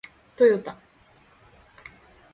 [0.35, 0.75] トヨタ